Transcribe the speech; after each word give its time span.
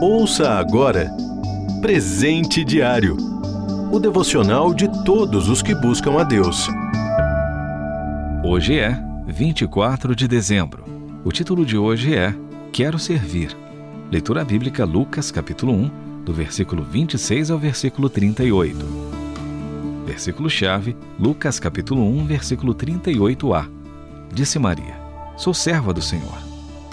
Ouça 0.00 0.50
agora 0.50 1.10
Presente 1.80 2.64
Diário 2.64 3.16
o 3.90 3.98
devocional 3.98 4.72
de 4.72 4.86
todos 5.02 5.48
os 5.48 5.60
que 5.62 5.74
buscam 5.74 6.20
a 6.20 6.22
Deus. 6.22 6.68
Hoje 8.44 8.78
é 8.78 8.96
24 9.26 10.14
de 10.14 10.28
dezembro. 10.28 10.84
O 11.24 11.32
título 11.32 11.64
de 11.64 11.76
hoje 11.76 12.14
é 12.14 12.34
Quero 12.70 12.98
Servir. 12.98 13.56
Leitura 14.12 14.44
bíblica 14.44 14.84
Lucas, 14.84 15.30
capítulo 15.30 15.72
1, 15.72 15.90
do 16.22 16.32
versículo 16.34 16.84
26 16.84 17.50
ao 17.50 17.58
versículo 17.58 18.10
38. 18.10 18.76
Versículo-chave, 20.06 20.94
Lucas, 21.18 21.58
capítulo 21.58 22.04
1, 22.04 22.26
versículo 22.26 22.74
38a. 22.74 23.68
Disse 24.32 24.58
Maria: 24.58 24.94
Sou 25.36 25.54
serva 25.54 25.92
do 25.94 26.02
Senhor. 26.02 26.38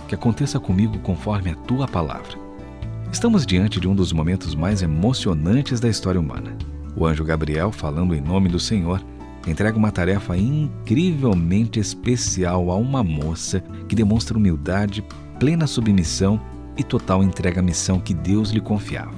Que 0.08 0.16
aconteça 0.16 0.60
comigo 0.60 0.98
conforme 1.00 1.52
a 1.52 1.56
tua 1.56 1.88
palavra. 1.88 2.45
Estamos 3.16 3.46
diante 3.46 3.80
de 3.80 3.88
um 3.88 3.96
dos 3.96 4.12
momentos 4.12 4.54
mais 4.54 4.82
emocionantes 4.82 5.80
da 5.80 5.88
história 5.88 6.20
humana. 6.20 6.54
O 6.98 7.06
anjo 7.06 7.24
Gabriel, 7.24 7.72
falando 7.72 8.14
em 8.14 8.20
nome 8.20 8.50
do 8.50 8.60
Senhor, 8.60 9.02
entrega 9.48 9.78
uma 9.78 9.90
tarefa 9.90 10.36
incrivelmente 10.36 11.80
especial 11.80 12.70
a 12.70 12.76
uma 12.76 13.02
moça 13.02 13.64
que 13.88 13.96
demonstra 13.96 14.38
humildade, 14.38 15.02
plena 15.40 15.66
submissão 15.66 16.42
e 16.76 16.84
total 16.84 17.24
entrega 17.24 17.62
à 17.62 17.64
missão 17.64 18.02
que 18.02 18.14
Deus 18.14 18.50
lhe 18.50 18.60
confiava. 18.60 19.16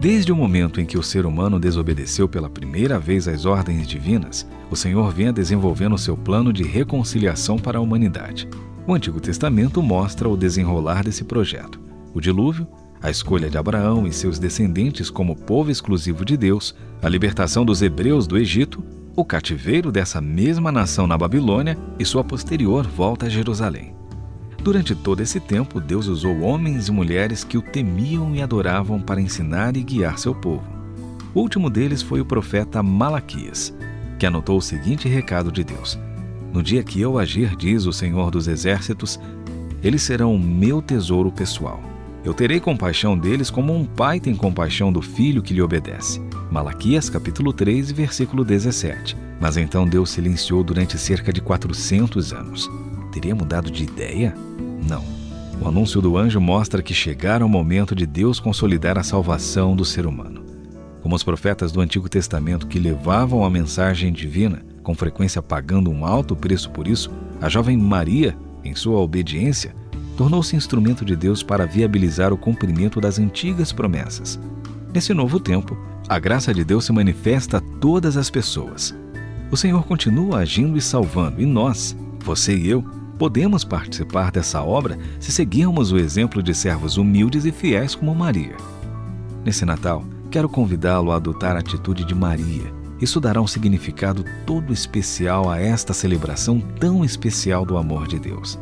Desde 0.00 0.30
o 0.30 0.36
momento 0.36 0.80
em 0.80 0.86
que 0.86 0.96
o 0.96 1.02
ser 1.02 1.26
humano 1.26 1.58
desobedeceu 1.58 2.28
pela 2.28 2.48
primeira 2.48 3.00
vez 3.00 3.26
às 3.26 3.44
ordens 3.44 3.88
divinas, 3.88 4.46
o 4.70 4.76
Senhor 4.76 5.12
vinha 5.12 5.32
desenvolvendo 5.32 5.98
seu 5.98 6.16
plano 6.16 6.52
de 6.52 6.62
reconciliação 6.62 7.58
para 7.58 7.78
a 7.78 7.82
humanidade. 7.82 8.48
O 8.86 8.94
Antigo 8.94 9.18
Testamento 9.18 9.82
mostra 9.82 10.28
o 10.28 10.36
desenrolar 10.36 11.02
desse 11.02 11.24
projeto. 11.24 11.80
O 12.14 12.20
dilúvio, 12.20 12.64
a 13.04 13.10
escolha 13.10 13.50
de 13.50 13.58
Abraão 13.58 14.06
e 14.06 14.12
seus 14.14 14.38
descendentes 14.38 15.10
como 15.10 15.36
povo 15.36 15.70
exclusivo 15.70 16.24
de 16.24 16.38
Deus, 16.38 16.74
a 17.02 17.08
libertação 17.08 17.62
dos 17.62 17.82
hebreus 17.82 18.26
do 18.26 18.38
Egito, 18.38 18.82
o 19.14 19.22
cativeiro 19.22 19.92
dessa 19.92 20.22
mesma 20.22 20.72
nação 20.72 21.06
na 21.06 21.18
Babilônia 21.18 21.76
e 21.98 22.04
sua 22.06 22.24
posterior 22.24 22.86
volta 22.86 23.26
a 23.26 23.28
Jerusalém. 23.28 23.94
Durante 24.62 24.94
todo 24.94 25.20
esse 25.20 25.38
tempo, 25.38 25.82
Deus 25.82 26.06
usou 26.06 26.40
homens 26.40 26.88
e 26.88 26.92
mulheres 26.92 27.44
que 27.44 27.58
o 27.58 27.62
temiam 27.62 28.34
e 28.34 28.40
adoravam 28.40 28.98
para 28.98 29.20
ensinar 29.20 29.76
e 29.76 29.82
guiar 29.82 30.18
seu 30.18 30.34
povo. 30.34 30.64
O 31.34 31.40
último 31.40 31.68
deles 31.68 32.00
foi 32.00 32.22
o 32.22 32.24
profeta 32.24 32.82
Malaquias, 32.82 33.74
que 34.18 34.24
anotou 34.24 34.56
o 34.56 34.62
seguinte 34.62 35.10
recado 35.10 35.52
de 35.52 35.62
Deus: 35.62 35.98
No 36.50 36.62
dia 36.62 36.82
que 36.82 37.02
eu 37.02 37.18
agir, 37.18 37.54
diz 37.54 37.84
o 37.84 37.92
Senhor 37.92 38.30
dos 38.30 38.48
Exércitos, 38.48 39.20
eles 39.82 40.00
serão 40.00 40.34
o 40.34 40.38
meu 40.38 40.80
tesouro 40.80 41.30
pessoal 41.30 41.92
eu 42.24 42.32
terei 42.32 42.58
compaixão 42.58 43.18
deles 43.18 43.50
como 43.50 43.74
um 43.74 43.84
pai 43.84 44.18
tem 44.18 44.34
compaixão 44.34 44.90
do 44.90 45.02
filho 45.02 45.42
que 45.42 45.52
lhe 45.52 45.60
obedece. 45.60 46.22
Malaquias 46.50 47.10
capítulo 47.10 47.52
3, 47.52 47.92
versículo 47.92 48.42
17. 48.42 49.14
Mas 49.38 49.58
então 49.58 49.86
Deus 49.86 50.08
silenciou 50.08 50.64
durante 50.64 50.96
cerca 50.96 51.30
de 51.30 51.42
400 51.42 52.32
anos. 52.32 52.70
Teria 53.12 53.34
mudado 53.34 53.70
de 53.70 53.84
ideia? 53.84 54.34
Não. 54.88 55.04
O 55.60 55.68
anúncio 55.68 56.00
do 56.00 56.16
anjo 56.16 56.40
mostra 56.40 56.82
que 56.82 56.94
chegara 56.94 57.44
o 57.44 57.48
momento 57.48 57.94
de 57.94 58.06
Deus 58.06 58.40
consolidar 58.40 58.98
a 58.98 59.02
salvação 59.02 59.76
do 59.76 59.84
ser 59.84 60.06
humano. 60.06 60.42
Como 61.02 61.14
os 61.14 61.22
profetas 61.22 61.72
do 61.72 61.82
Antigo 61.82 62.08
Testamento 62.08 62.66
que 62.66 62.78
levavam 62.78 63.44
a 63.44 63.50
mensagem 63.50 64.10
divina, 64.10 64.64
com 64.82 64.94
frequência 64.94 65.42
pagando 65.42 65.90
um 65.90 66.06
alto 66.06 66.34
preço 66.34 66.70
por 66.70 66.88
isso, 66.88 67.10
a 67.38 67.50
jovem 67.50 67.76
Maria, 67.76 68.34
em 68.64 68.74
sua 68.74 68.98
obediência, 68.98 69.74
tornou-se 70.16 70.56
instrumento 70.56 71.04
de 71.04 71.16
Deus 71.16 71.42
para 71.42 71.66
viabilizar 71.66 72.32
o 72.32 72.36
cumprimento 72.36 73.00
das 73.00 73.18
antigas 73.18 73.72
promessas. 73.72 74.38
Nesse 74.92 75.12
novo 75.12 75.40
tempo, 75.40 75.76
a 76.08 76.18
graça 76.18 76.52
de 76.52 76.64
Deus 76.64 76.84
se 76.84 76.92
manifesta 76.92 77.58
a 77.58 77.60
todas 77.80 78.16
as 78.16 78.30
pessoas. 78.30 78.94
O 79.50 79.56
Senhor 79.56 79.84
continua 79.84 80.38
agindo 80.38 80.76
e 80.76 80.80
salvando, 80.80 81.40
e 81.40 81.46
nós, 81.46 81.96
você 82.20 82.56
e 82.56 82.68
eu, 82.68 82.82
podemos 83.18 83.64
participar 83.64 84.30
dessa 84.30 84.62
obra 84.62 84.98
se 85.18 85.32
seguirmos 85.32 85.92
o 85.92 85.98
exemplo 85.98 86.42
de 86.42 86.54
servos 86.54 86.96
humildes 86.96 87.44
e 87.44 87.52
fiéis 87.52 87.94
como 87.94 88.14
Maria. 88.14 88.56
Nesse 89.44 89.64
Natal, 89.64 90.04
quero 90.30 90.48
convidá-lo 90.48 91.12
a 91.12 91.16
adotar 91.16 91.56
a 91.56 91.60
atitude 91.60 92.04
de 92.04 92.14
Maria. 92.14 92.72
Isso 93.00 93.20
dará 93.20 93.40
um 93.40 93.46
significado 93.46 94.24
todo 94.46 94.72
especial 94.72 95.50
a 95.50 95.60
esta 95.60 95.92
celebração 95.92 96.60
tão 96.80 97.04
especial 97.04 97.64
do 97.64 97.76
amor 97.76 98.06
de 98.06 98.18
Deus. 98.18 98.58